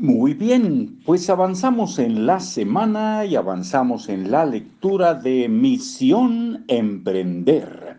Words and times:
Muy 0.00 0.32
bien, 0.32 1.00
pues 1.04 1.28
avanzamos 1.28 1.98
en 1.98 2.24
la 2.24 2.38
semana 2.38 3.24
y 3.24 3.34
avanzamos 3.34 4.08
en 4.08 4.30
la 4.30 4.46
lectura 4.46 5.12
de 5.12 5.48
Misión 5.48 6.64
Emprender. 6.68 7.98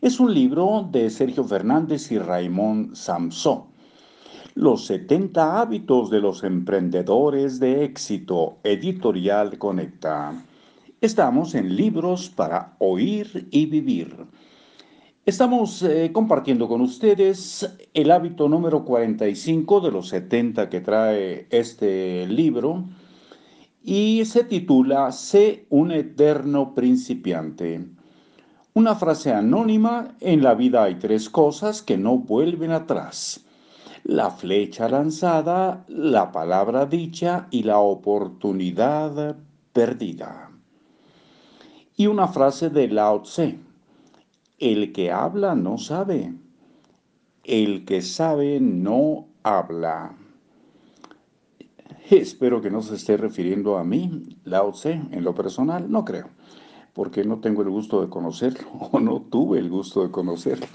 Es 0.00 0.18
un 0.18 0.34
libro 0.34 0.88
de 0.90 1.08
Sergio 1.10 1.44
Fernández 1.44 2.10
y 2.10 2.18
Raymond 2.18 2.96
Samsó. 2.96 3.68
Los 4.56 4.86
70 4.86 5.60
hábitos 5.60 6.10
de 6.10 6.18
los 6.18 6.42
emprendedores 6.42 7.60
de 7.60 7.84
éxito, 7.84 8.58
editorial 8.64 9.58
Conecta. 9.58 10.44
Estamos 11.00 11.54
en 11.54 11.76
libros 11.76 12.30
para 12.30 12.74
oír 12.80 13.46
y 13.52 13.66
vivir. 13.66 14.26
Estamos 15.28 15.82
eh, 15.82 16.10
compartiendo 16.10 16.66
con 16.68 16.80
ustedes 16.80 17.70
el 17.92 18.10
hábito 18.12 18.48
número 18.48 18.82
45 18.82 19.82
de 19.82 19.92
los 19.92 20.08
70 20.08 20.70
que 20.70 20.80
trae 20.80 21.46
este 21.50 22.26
libro 22.26 22.84
y 23.84 24.24
se 24.24 24.44
titula 24.44 25.12
Sé 25.12 25.66
un 25.68 25.92
eterno 25.92 26.74
principiante. 26.74 27.90
Una 28.72 28.94
frase 28.94 29.30
anónima, 29.30 30.16
en 30.20 30.42
la 30.42 30.54
vida 30.54 30.84
hay 30.84 30.94
tres 30.94 31.28
cosas 31.28 31.82
que 31.82 31.98
no 31.98 32.16
vuelven 32.16 32.72
atrás. 32.72 33.44
La 34.04 34.30
flecha 34.30 34.88
lanzada, 34.88 35.84
la 35.88 36.32
palabra 36.32 36.86
dicha 36.86 37.48
y 37.50 37.64
la 37.64 37.80
oportunidad 37.80 39.36
perdida. 39.74 40.50
Y 41.98 42.06
una 42.06 42.28
frase 42.28 42.70
de 42.70 42.88
Lao 42.88 43.20
Tse 43.20 43.67
el 44.58 44.92
que 44.92 45.10
habla 45.10 45.54
no 45.54 45.78
sabe. 45.78 46.34
El 47.44 47.84
que 47.84 48.02
sabe 48.02 48.60
no 48.60 49.28
habla. 49.42 50.16
Espero 52.10 52.60
que 52.60 52.70
no 52.70 52.82
se 52.82 52.96
esté 52.96 53.16
refiriendo 53.16 53.76
a 53.76 53.84
mí, 53.84 54.38
Lao 54.44 54.72
Tse, 54.72 54.92
en 54.92 55.24
lo 55.24 55.34
personal, 55.34 55.90
no 55.90 56.04
creo, 56.04 56.28
porque 56.94 57.22
no 57.22 57.38
tengo 57.40 57.62
el 57.62 57.68
gusto 57.68 58.00
de 58.00 58.08
conocerlo 58.08 58.66
o 58.92 58.98
no 58.98 59.20
tuve 59.20 59.58
el 59.58 59.68
gusto 59.68 60.02
de 60.02 60.10
conocerlo. 60.10 60.66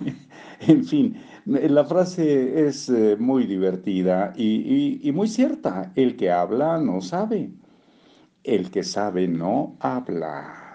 en 0.60 0.84
fin, 0.84 1.16
la 1.46 1.84
frase 1.84 2.66
es 2.66 2.88
eh, 2.88 3.16
muy 3.18 3.46
divertida 3.46 4.32
y, 4.36 5.00
y 5.08 5.12
muy 5.12 5.28
cierta. 5.28 5.92
El 5.94 6.16
que 6.16 6.30
habla 6.30 6.78
no 6.78 7.00
sabe. 7.00 7.52
El 8.42 8.70
que 8.70 8.82
sabe 8.82 9.28
no 9.28 9.76
habla. 9.80 10.69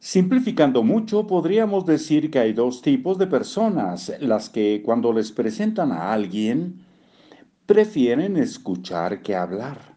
Simplificando 0.00 0.84
mucho, 0.84 1.26
podríamos 1.26 1.84
decir 1.84 2.30
que 2.30 2.38
hay 2.38 2.52
dos 2.52 2.82
tipos 2.82 3.18
de 3.18 3.26
personas, 3.26 4.12
las 4.20 4.48
que 4.48 4.80
cuando 4.84 5.12
les 5.12 5.32
presentan 5.32 5.90
a 5.90 6.12
alguien, 6.12 6.84
prefieren 7.66 8.36
escuchar 8.36 9.22
que 9.22 9.34
hablar, 9.34 9.96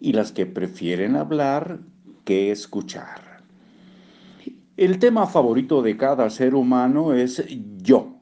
y 0.00 0.12
las 0.12 0.30
que 0.30 0.46
prefieren 0.46 1.16
hablar 1.16 1.80
que 2.24 2.52
escuchar. 2.52 3.42
El 4.76 5.00
tema 5.00 5.26
favorito 5.26 5.82
de 5.82 5.96
cada 5.96 6.30
ser 6.30 6.54
humano 6.54 7.12
es 7.12 7.44
yo. 7.78 8.14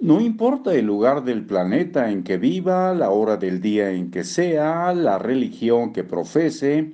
No 0.00 0.20
importa 0.20 0.74
el 0.74 0.84
lugar 0.84 1.24
del 1.24 1.46
planeta 1.46 2.10
en 2.10 2.24
que 2.24 2.36
viva, 2.36 2.92
la 2.92 3.08
hora 3.08 3.38
del 3.38 3.62
día 3.62 3.90
en 3.90 4.10
que 4.10 4.22
sea, 4.22 4.92
la 4.92 5.18
religión 5.18 5.94
que 5.94 6.04
profese, 6.04 6.92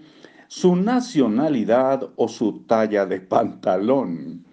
su 0.51 0.75
nacionalidad 0.75 2.11
o 2.17 2.27
su 2.27 2.65
talla 2.65 3.07
de 3.07 3.21
pantalón. 3.21 4.45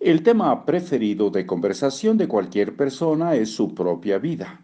El 0.00 0.22
tema 0.22 0.64
preferido 0.64 1.30
de 1.30 1.44
conversación 1.46 2.16
de 2.16 2.28
cualquier 2.28 2.76
persona 2.76 3.34
es 3.34 3.50
su 3.50 3.74
propia 3.74 4.18
vida. 4.18 4.62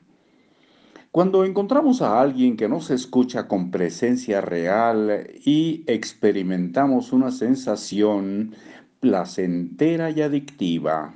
Cuando 1.10 1.44
encontramos 1.44 2.00
a 2.00 2.20
alguien 2.20 2.56
que 2.56 2.68
nos 2.68 2.92
escucha 2.92 3.48
con 3.48 3.72
presencia 3.72 4.40
real 4.40 5.28
y 5.44 5.82
experimentamos 5.88 7.12
una 7.12 7.32
sensación 7.32 8.54
placentera 9.00 10.12
y 10.12 10.22
adictiva, 10.22 11.12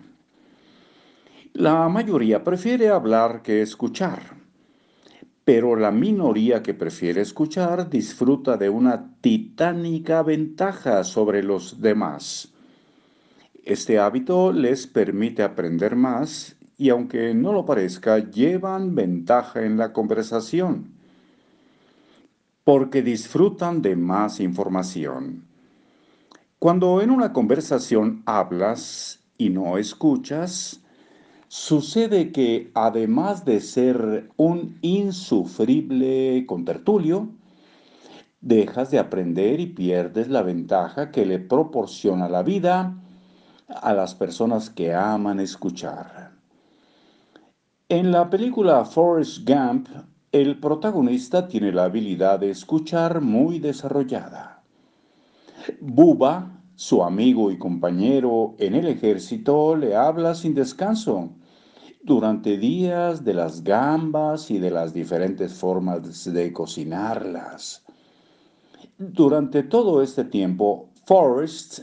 la 1.53 1.89
mayoría 1.89 2.43
prefiere 2.43 2.89
hablar 2.89 3.43
que 3.43 3.63
escuchar 3.63 4.40
pero 5.53 5.75
la 5.75 5.91
minoría 5.91 6.63
que 6.63 6.75
prefiere 6.75 7.23
escuchar 7.23 7.91
disfruta 7.91 8.57
de 8.57 8.69
una 8.69 9.17
titánica 9.21 10.23
ventaja 10.23 11.03
sobre 11.03 11.43
los 11.43 11.81
demás. 11.81 12.53
Este 13.65 13.99
hábito 13.99 14.53
les 14.53 14.87
permite 14.87 15.43
aprender 15.43 15.97
más 15.97 16.55
y 16.79 16.91
aunque 16.91 17.35
no 17.35 17.53
lo 17.53 17.67
parezca, 17.67 18.19
llevan 18.19 18.95
ventaja 18.95 19.65
en 19.65 19.77
la 19.77 19.93
conversación, 19.93 20.93
porque 22.63 23.03
disfrutan 23.03 23.83
de 23.83 23.97
más 23.97 24.39
información. 24.39 25.43
Cuando 26.61 27.03
en 27.03 27.11
una 27.11 27.33
conversación 27.33 28.23
hablas 28.25 29.19
y 29.37 29.51
no 29.51 29.79
escuchas, 29.79 30.81
Sucede 31.53 32.31
que 32.31 32.71
además 32.75 33.45
de 33.45 33.59
ser 33.59 34.31
un 34.37 34.79
insufrible 34.83 36.47
contertulio, 36.47 37.31
dejas 38.41 38.93
de 38.93 39.01
aprender 39.01 39.59
y 39.59 39.67
pierdes 39.67 40.29
la 40.29 40.43
ventaja 40.43 41.11
que 41.11 41.27
le 41.27 41.41
proporciona 41.41 42.29
la 42.29 42.45
vida 42.45 43.03
a 43.67 43.93
las 43.95 44.15
personas 44.15 44.71
que 44.71 44.95
aman 44.95 45.41
escuchar. 45.41 46.35
En 47.89 48.13
la 48.13 48.31
película 48.31 48.85
Forrest 48.85 49.41
Gump, 49.45 49.89
el 50.31 50.61
protagonista 50.61 51.49
tiene 51.49 51.73
la 51.73 51.87
habilidad 51.87 52.39
de 52.39 52.51
escuchar 52.51 53.21
muy 53.21 53.59
desarrollada. 53.59 54.63
Buba, 55.81 56.63
su 56.77 57.03
amigo 57.03 57.51
y 57.51 57.59
compañero 57.59 58.55
en 58.61 58.77
el 58.77 58.87
ejército, 58.87 59.75
le 59.75 59.97
habla 59.97 60.37
sin 60.37 60.55
descanso 60.55 61.31
durante 62.03 62.57
días 62.57 63.25
de 63.25 63.35
las 63.35 63.63
gambas 63.63 64.51
y 64.51 64.59
de 64.59 64.71
las 64.71 64.95
diferentes 64.95 65.55
formas 65.55 66.25
de 66.25 66.53
cocinarlas. 66.53 67.85
Durante 68.97 69.63
todo 69.63 70.03
este 70.03 70.25
tiempo, 70.25 70.89
Forrest 71.07 71.81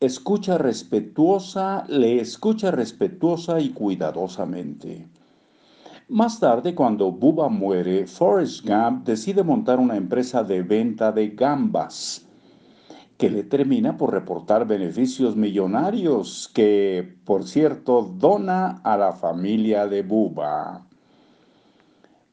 escucha 0.00 0.58
respetuosa, 0.58 1.84
le 1.88 2.20
escucha 2.20 2.70
respetuosa 2.70 3.60
y 3.60 3.70
cuidadosamente. 3.70 5.08
Más 6.08 6.40
tarde, 6.40 6.74
cuando 6.74 7.12
Bubba 7.12 7.48
muere, 7.48 8.06
Forrest 8.06 8.66
Gump 8.66 9.06
decide 9.06 9.42
montar 9.42 9.78
una 9.78 9.96
empresa 9.96 10.42
de 10.42 10.62
venta 10.62 11.12
de 11.12 11.28
gambas 11.28 12.27
que 13.18 13.28
le 13.28 13.42
termina 13.42 13.96
por 13.96 14.12
reportar 14.12 14.64
beneficios 14.64 15.34
millonarios 15.34 16.48
que, 16.54 17.16
por 17.24 17.42
cierto, 17.42 18.02
dona 18.16 18.80
a 18.84 18.96
la 18.96 19.12
familia 19.12 19.88
de 19.88 20.02
Bubba. 20.02 20.86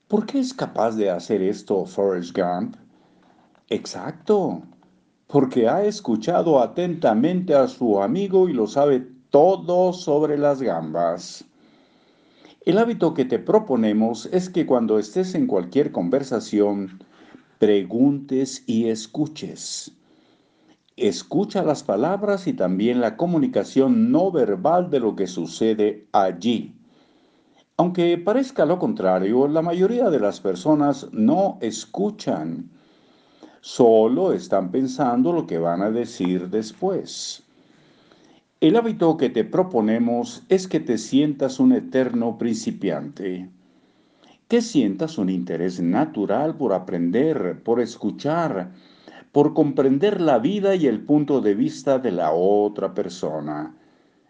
¿Por 0.08 0.28
qué 0.28 0.40
es 0.40 0.54
capaz 0.54 0.96
de 0.96 1.10
hacer 1.10 1.42
esto 1.42 1.86
Forrest 1.86 2.38
Gump? 2.38 2.76
Exacto, 3.70 4.62
porque 5.26 5.68
ha 5.68 5.84
escuchado 5.84 6.62
atentamente 6.62 7.56
a 7.56 7.68
su 7.68 8.00
amigo 8.00 8.48
y 8.48 8.54
lo 8.54 8.68
sabe 8.68 9.08
todo 9.32 9.92
sobre 9.92 10.38
las 10.38 10.62
gambas. 10.62 11.44
El 12.62 12.78
hábito 12.78 13.16
que 13.16 13.26
te 13.26 13.40
proponemos 13.40 14.30
es 14.32 14.52
que 14.52 14.68
cuando 14.68 15.00
estés 15.00 15.34
en 15.34 15.48
cualquier 15.48 15.92
conversación, 15.92 17.00
preguntes 17.58 18.64
y 18.68 18.90
escuches 18.90 19.92
escucha 20.98 21.64
las 21.64 21.84
palabras 21.84 22.48
y 22.48 22.54
también 22.54 23.02
la 23.02 23.18
comunicación 23.18 24.12
no 24.12 24.32
verbal 24.32 24.90
de 24.90 25.00
lo 25.00 25.16
que 25.16 25.28
sucede 25.28 26.08
allí. 26.12 26.74
Aunque 27.78 28.18
parezca 28.18 28.66
lo 28.66 28.80
contrario, 28.80 29.48
la 29.48 29.62
mayoría 29.62 30.10
de 30.10 30.20
las 30.20 30.40
personas 30.40 31.10
no 31.12 31.58
escuchan, 31.60 32.70
solo 33.60 34.32
están 34.32 34.72
pensando 34.72 35.34
lo 35.34 35.46
que 35.46 35.58
van 35.58 35.82
a 35.82 35.92
decir 35.92 36.50
después. 36.50 37.44
El 38.62 38.78
hábito 38.78 39.18
que 39.18 39.30
te 39.30 39.44
proponemos 39.44 40.44
es 40.48 40.70
que 40.70 40.80
te 40.80 40.98
sientas 40.98 41.60
un 41.60 41.74
eterno 41.74 42.38
principiante, 42.38 43.50
que 44.48 44.62
sientas 44.62 45.18
un 45.18 45.30
interés 45.30 45.82
natural 45.82 46.56
por 46.56 46.72
aprender, 46.72 47.62
por 47.64 47.82
escuchar, 47.82 48.72
por 49.36 49.54
comprender 49.54 50.22
la 50.22 50.40
vida 50.40 50.76
y 50.76 50.88
el 50.88 51.02
punto 51.02 51.42
de 51.42 51.56
vista 51.56 52.00
de 52.00 52.10
la 52.10 52.32
otra 52.32 52.94
persona, 52.94 53.76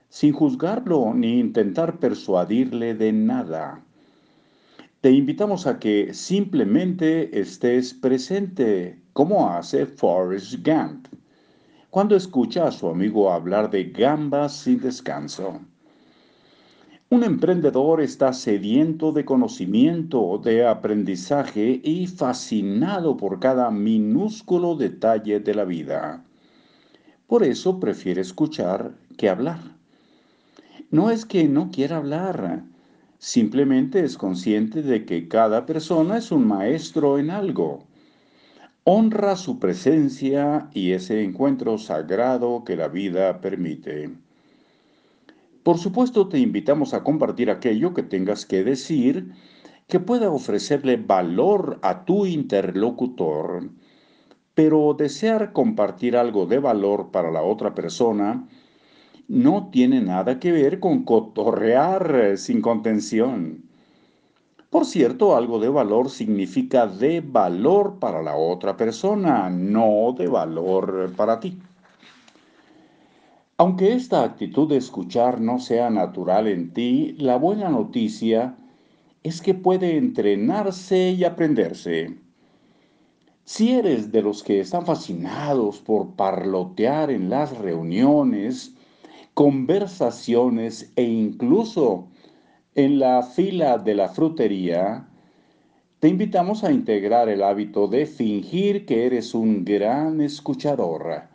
sin 0.09 0.33
juzgarlo 0.33 1.13
ni 1.13 1.39
intentar 1.39 1.99
persuadirle 1.99 2.95
de 2.95 3.13
nada. 3.13 3.85
Te 5.01 5.11
invitamos 5.11 5.67
a 5.67 5.77
que 5.77 6.11
simplemente 6.11 7.39
estés 7.39 7.93
presente, 7.93 8.99
como 9.13 9.47
hace 9.47 9.85
Forrest 9.85 10.55
Gump, 10.65 11.05
cuando 11.91 12.15
escucha 12.15 12.65
a 12.65 12.71
su 12.71 12.89
amigo 12.89 13.31
hablar 13.31 13.69
de 13.69 13.83
gambas 13.83 14.55
sin 14.55 14.79
descanso. 14.79 15.61
Un 17.07 17.23
emprendedor 17.23 18.01
está 18.01 18.33
sediento 18.33 19.11
de 19.11 19.25
conocimiento, 19.25 20.41
de 20.43 20.65
aprendizaje 20.65 21.79
y 21.83 22.07
fascinado 22.07 23.15
por 23.15 23.39
cada 23.39 23.69
minúsculo 23.69 24.75
detalle 24.75 25.39
de 25.39 25.53
la 25.53 25.65
vida. 25.65 26.25
Por 27.27 27.43
eso 27.43 27.79
prefiere 27.79 28.21
escuchar 28.21 28.95
que 29.17 29.29
hablar. 29.29 29.59
No 30.89 31.11
es 31.11 31.25
que 31.25 31.47
no 31.47 31.69
quiera 31.69 31.97
hablar, 31.97 32.63
simplemente 33.19 34.03
es 34.03 34.17
consciente 34.17 34.81
de 34.81 35.05
que 35.05 35.27
cada 35.27 35.67
persona 35.67 36.17
es 36.17 36.31
un 36.31 36.47
maestro 36.47 37.19
en 37.19 37.29
algo. 37.29 37.83
Honra 38.83 39.35
su 39.35 39.59
presencia 39.59 40.69
y 40.73 40.93
ese 40.93 41.23
encuentro 41.23 41.77
sagrado 41.77 42.63
que 42.65 42.75
la 42.75 42.87
vida 42.87 43.41
permite. 43.41 44.24
Por 45.65 45.79
supuesto, 45.79 46.27
te 46.27 46.37
invitamos 46.37 46.93
a 46.93 47.03
compartir 47.03 47.49
aquello 47.49 47.95
que 47.95 48.03
tengas 48.03 48.45
que 48.45 48.63
decir 48.63 49.33
que 49.87 49.99
pueda 49.99 50.29
ofrecerle 50.29 50.95
valor 50.95 51.79
a 51.81 52.05
tu 52.05 52.27
interlocutor. 52.27 53.71
Pero 54.53 54.93
desear 54.93 55.53
compartir 55.53 56.17
algo 56.17 56.45
de 56.45 56.59
valor 56.59 57.09
para 57.09 57.31
la 57.31 57.41
otra 57.41 57.73
persona 57.73 58.47
no 59.27 59.71
tiene 59.71 60.01
nada 60.01 60.39
que 60.39 60.51
ver 60.51 60.79
con 60.79 61.03
cotorrear 61.03 62.37
sin 62.37 62.61
contención. 62.61 63.63
Por 64.69 64.85
cierto, 64.85 65.35
algo 65.35 65.57
de 65.57 65.69
valor 65.69 66.11
significa 66.11 66.85
de 66.85 67.21
valor 67.21 67.97
para 67.97 68.21
la 68.21 68.35
otra 68.35 68.77
persona, 68.77 69.49
no 69.49 70.13
de 70.15 70.27
valor 70.27 71.11
para 71.17 71.39
ti. 71.39 71.57
Aunque 73.57 73.93
esta 73.93 74.25
actitud 74.25 74.67
de 74.67 74.75
escuchar 74.75 75.39
no 75.39 75.59
sea 75.59 75.89
natural 75.89 76.47
en 76.47 76.73
ti, 76.73 77.15
la 77.17 77.37
buena 77.37 77.69
noticia 77.69 78.57
es 79.23 79.41
que 79.41 79.53
puede 79.53 79.95
entrenarse 79.95 81.11
y 81.11 81.23
aprenderse. 81.23 82.17
Si 83.45 83.71
eres 83.71 84.11
de 84.11 84.21
los 84.21 84.43
que 84.43 84.59
están 84.59 84.85
fascinados 84.85 85.79
por 85.79 86.17
parlotear 86.17 87.09
en 87.11 87.29
las 87.29 87.57
reuniones, 87.57 88.75
conversaciones 89.33 90.91
e 90.97 91.03
incluso 91.03 92.09
en 92.73 92.99
la 92.99 93.23
fila 93.23 93.77
de 93.77 93.95
la 93.95 94.09
frutería, 94.09 95.07
te 96.01 96.09
invitamos 96.09 96.65
a 96.65 96.73
integrar 96.73 97.29
el 97.29 97.41
hábito 97.41 97.87
de 97.87 98.05
fingir 98.05 98.85
que 98.85 99.05
eres 99.05 99.33
un 99.33 99.63
gran 99.63 100.19
escuchador 100.19 101.29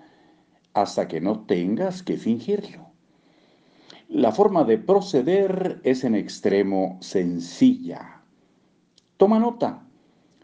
hasta 0.82 1.08
que 1.08 1.20
no 1.20 1.40
tengas 1.40 2.02
que 2.02 2.16
fingirlo. 2.16 2.90
La 4.08 4.32
forma 4.32 4.64
de 4.64 4.76
proceder 4.76 5.80
es 5.84 6.02
en 6.02 6.14
extremo 6.14 6.98
sencilla. 7.00 8.22
Toma 9.16 9.38
nota. 9.38 9.86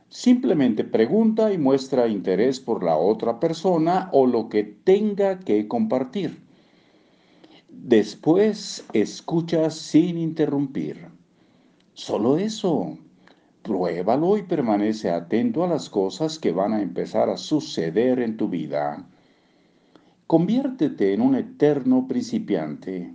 Simplemente 0.09 0.85
pregunta 0.85 1.53
y 1.53 1.59
muestra 1.59 2.06
interés 2.06 2.61
por 2.61 2.85
la 2.85 2.97
otra 2.97 3.41
persona 3.41 4.09
o 4.12 4.27
lo 4.27 4.49
que 4.49 4.62
tenga 4.62 5.41
que 5.41 5.67
compartir. 5.67 6.47
Después 7.69 8.87
escucha 8.93 9.69
sin 9.71 10.17
interrumpir. 10.17 11.09
Solo 11.93 12.38
eso. 12.38 12.97
Pruébalo 13.62 14.38
y 14.38 14.43
permanece 14.43 15.11
atento 15.11 15.65
a 15.65 15.69
las 15.69 15.91
cosas 15.91 16.38
que 16.38 16.53
van 16.53 16.73
a 16.73 16.83
empezar 16.83 17.29
a 17.31 17.37
suceder 17.37 18.21
en 18.21 18.37
tu 18.37 18.49
vida. 18.49 19.09
Conviértete 20.26 21.14
en 21.14 21.20
un 21.20 21.37
eterno 21.37 22.08
principiante. 22.08 23.14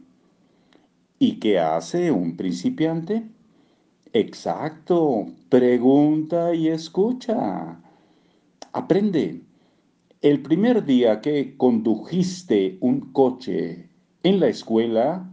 ¿Y 1.20 1.40
qué 1.40 1.60
hace 1.60 2.10
un 2.10 2.38
principiante? 2.38 3.28
Exacto, 4.14 5.26
pregunta 5.50 6.56
y 6.56 6.70
escucha. 6.70 7.82
Aprende. 8.72 9.42
El 10.22 10.42
primer 10.42 10.86
día 10.86 11.20
que 11.20 11.58
condujiste 11.58 12.78
un 12.80 13.12
coche 13.12 13.90
en 14.24 14.40
la 14.40 14.48
escuela 14.48 15.30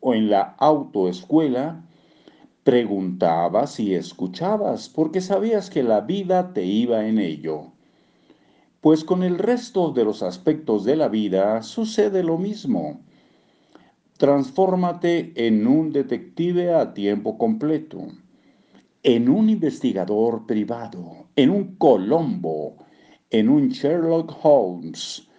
o 0.00 0.12
en 0.12 0.28
la 0.28 0.56
autoescuela, 0.58 1.86
preguntabas 2.64 3.80
y 3.80 3.94
escuchabas 3.94 4.90
porque 4.90 5.22
sabías 5.22 5.70
que 5.70 5.82
la 5.82 6.02
vida 6.02 6.52
te 6.52 6.66
iba 6.66 7.06
en 7.06 7.18
ello. 7.18 7.73
Pues 8.84 9.02
con 9.02 9.22
el 9.22 9.38
resto 9.38 9.92
de 9.92 10.04
los 10.04 10.22
aspectos 10.22 10.84
de 10.84 10.94
la 10.94 11.08
vida 11.08 11.62
sucede 11.62 12.22
lo 12.22 12.36
mismo. 12.36 13.00
Transfórmate 14.18 15.32
en 15.46 15.66
un 15.66 15.90
detective 15.90 16.74
a 16.74 16.92
tiempo 16.92 17.38
completo, 17.38 18.08
en 19.02 19.30
un 19.30 19.48
investigador 19.48 20.44
privado, 20.44 21.28
en 21.34 21.48
un 21.48 21.76
Colombo, 21.76 22.76
en 23.30 23.48
un 23.48 23.70
Sherlock 23.70 24.36
Holmes, 24.42 25.30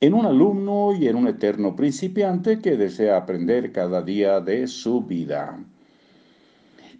en 0.00 0.12
un 0.12 0.26
alumno 0.26 0.92
y 0.92 1.06
en 1.06 1.14
un 1.14 1.28
eterno 1.28 1.76
principiante 1.76 2.58
que 2.58 2.76
desea 2.76 3.18
aprender 3.18 3.70
cada 3.70 4.02
día 4.02 4.40
de 4.40 4.66
su 4.66 5.02
vida. 5.02 5.64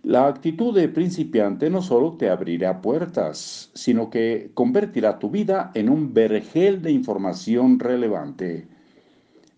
La 0.02 0.26
actitud 0.26 0.74
de 0.74 0.88
principiante 0.88 1.68
no 1.68 1.82
solo 1.82 2.16
te 2.16 2.30
abrirá 2.30 2.80
puertas, 2.80 3.70
sino 3.74 4.08
que 4.08 4.50
convertirá 4.54 5.18
tu 5.18 5.28
vida 5.28 5.70
en 5.74 5.90
un 5.90 6.14
vergel 6.14 6.80
de 6.80 6.90
información 6.90 7.78
relevante. 7.78 8.66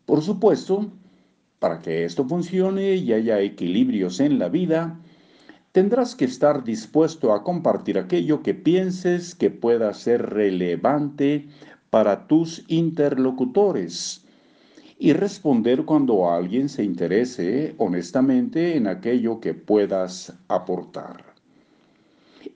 Por 0.05 0.21
supuesto, 0.21 0.91
para 1.61 1.79
que 1.79 2.05
esto 2.05 2.25
funcione 2.25 2.97
y 2.97 3.13
haya 3.13 3.39
equilibrios 3.41 4.19
en 4.19 4.41
la 4.41 4.49
vida, 4.49 4.99
tendrás 5.71 6.17
que 6.17 6.25
estar 6.25 6.65
dispuesto 6.65 7.33
a 7.33 7.45
compartir 7.45 7.97
aquello 7.97 8.43
que 8.43 8.53
pienses 8.53 9.37
que 9.37 9.51
pueda 9.51 9.95
ser 9.95 10.31
relevante 10.31 11.47
para 11.91 12.27
tus 12.27 12.65
interlocutores 12.67 14.27
y 15.03 15.15
responder 15.15 15.85
cuando 15.85 16.31
alguien 16.31 16.69
se 16.69 16.85
interese 16.85 17.75
honestamente 17.79 18.77
en 18.77 18.87
aquello 18.87 19.41
que 19.41 19.53
puedas 19.53 20.33
aportar. 20.47 21.35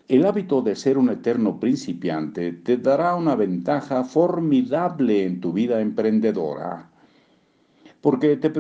El 0.07 0.25
hábito 0.25 0.63
de 0.63 0.77
ser 0.77 0.97
un 0.97 1.11
eterno 1.11 1.59
principiante 1.59 2.53
te 2.53 2.77
dará 2.77 3.17
una 3.17 3.35
ventaja 3.35 4.05
formidable 4.05 5.25
en 5.25 5.41
tu 5.41 5.53
vida 5.53 5.81
emprendedora, 5.81 6.89
porque 8.01 8.37
te, 8.37 8.53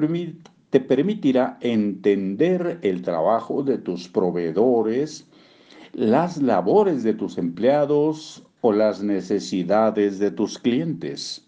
te 0.70 0.80
permitirá 0.80 1.56
entender 1.60 2.80
el 2.82 3.02
trabajo 3.02 3.62
de 3.62 3.78
tus 3.78 4.08
proveedores, 4.08 5.28
las 5.92 6.42
labores 6.42 7.04
de 7.04 7.14
tus 7.14 7.38
empleados 7.38 8.44
o 8.62 8.72
las 8.72 9.00
necesidades 9.00 10.18
de 10.18 10.32
tus 10.32 10.58
clientes. 10.58 11.45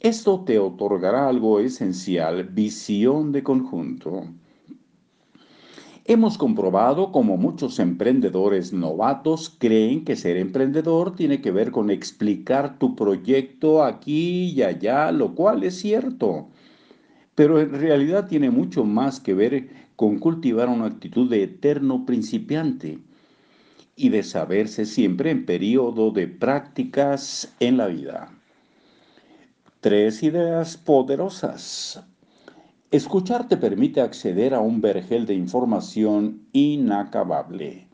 Esto 0.00 0.44
te 0.46 0.58
otorgará 0.58 1.28
algo 1.28 1.60
esencial, 1.60 2.44
visión 2.44 3.32
de 3.32 3.42
conjunto. 3.42 4.24
Hemos 6.06 6.38
comprobado 6.38 7.12
como 7.12 7.36
muchos 7.36 7.78
emprendedores 7.78 8.72
novatos 8.72 9.54
creen 9.58 10.06
que 10.06 10.16
ser 10.16 10.38
emprendedor 10.38 11.14
tiene 11.14 11.42
que 11.42 11.50
ver 11.50 11.70
con 11.70 11.90
explicar 11.90 12.78
tu 12.78 12.96
proyecto 12.96 13.84
aquí 13.84 14.52
y 14.52 14.62
allá, 14.62 15.12
lo 15.12 15.34
cual 15.34 15.64
es 15.64 15.78
cierto. 15.78 16.48
Pero 17.34 17.60
en 17.60 17.70
realidad 17.70 18.26
tiene 18.26 18.50
mucho 18.50 18.84
más 18.84 19.20
que 19.20 19.34
ver 19.34 19.68
con 19.96 20.18
cultivar 20.18 20.70
una 20.70 20.86
actitud 20.86 21.28
de 21.28 21.42
eterno 21.42 22.06
principiante 22.06 23.00
y 23.96 24.08
de 24.08 24.22
saberse 24.22 24.86
siempre 24.86 25.30
en 25.30 25.44
periodo 25.44 26.10
de 26.10 26.26
prácticas 26.26 27.54
en 27.60 27.76
la 27.76 27.88
vida. 27.88 28.39
Tres 29.80 30.22
ideas 30.22 30.76
poderosas. 30.76 32.04
Escuchar 32.90 33.48
te 33.48 33.56
permite 33.56 34.02
acceder 34.02 34.52
a 34.52 34.60
un 34.60 34.82
vergel 34.82 35.24
de 35.24 35.32
información 35.32 36.42
inacabable. 36.52 37.88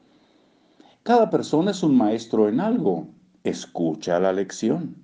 Cada 1.04 1.30
persona 1.30 1.70
es 1.70 1.84
un 1.84 1.96
maestro 1.96 2.48
en 2.48 2.58
algo. 2.58 3.06
Escucha 3.44 4.18
la 4.18 4.32
lección. 4.32 4.96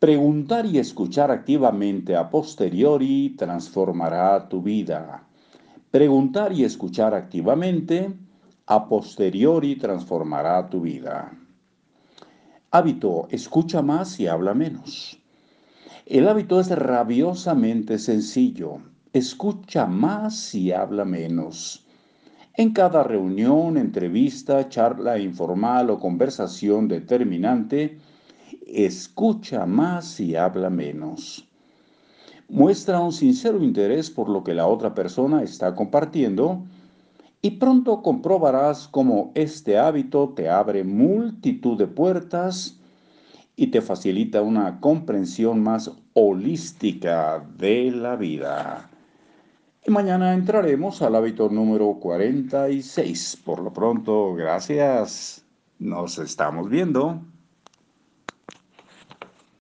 Preguntar 0.00 0.66
y 0.66 0.80
escuchar 0.80 1.30
activamente 1.30 2.16
a 2.16 2.30
posteriori 2.30 3.36
transformará 3.38 4.48
tu 4.48 4.60
vida. 4.60 5.24
Preguntar 5.92 6.52
y 6.52 6.64
escuchar 6.64 7.14
activamente 7.14 8.12
a 8.66 8.88
posteriori 8.88 9.76
transformará 9.76 10.68
tu 10.68 10.80
vida. 10.80 11.30
Hábito, 12.72 13.28
escucha 13.30 13.82
más 13.82 14.18
y 14.18 14.26
habla 14.26 14.52
menos. 14.52 15.17
El 16.10 16.26
hábito 16.26 16.58
es 16.58 16.70
rabiosamente 16.70 17.98
sencillo. 17.98 18.78
Escucha 19.12 19.84
más 19.84 20.54
y 20.54 20.72
habla 20.72 21.04
menos. 21.04 21.84
En 22.54 22.72
cada 22.72 23.02
reunión, 23.02 23.76
entrevista, 23.76 24.70
charla 24.70 25.18
informal 25.18 25.90
o 25.90 26.00
conversación 26.00 26.88
determinante, 26.88 27.98
escucha 28.66 29.66
más 29.66 30.18
y 30.18 30.34
habla 30.34 30.70
menos. 30.70 31.46
Muestra 32.48 33.00
un 33.00 33.12
sincero 33.12 33.62
interés 33.62 34.08
por 34.10 34.30
lo 34.30 34.42
que 34.42 34.54
la 34.54 34.66
otra 34.66 34.94
persona 34.94 35.42
está 35.42 35.74
compartiendo 35.74 36.64
y 37.42 37.50
pronto 37.50 38.00
comprobarás 38.00 38.88
cómo 38.88 39.30
este 39.34 39.76
hábito 39.76 40.30
te 40.30 40.48
abre 40.48 40.84
multitud 40.84 41.76
de 41.76 41.86
puertas 41.86 42.77
y 43.60 43.66
te 43.66 43.82
facilita 43.82 44.40
una 44.40 44.78
comprensión 44.78 45.60
más 45.64 45.90
holística 46.12 47.44
de 47.56 47.90
la 47.90 48.14
vida. 48.14 48.88
Y 49.84 49.90
mañana 49.90 50.32
entraremos 50.32 51.02
al 51.02 51.16
hábito 51.16 51.48
número 51.48 51.98
46. 51.98 53.42
Por 53.44 53.58
lo 53.60 53.72
pronto, 53.72 54.32
gracias. 54.34 55.44
Nos 55.80 56.18
estamos 56.18 56.70
viendo. 56.70 57.20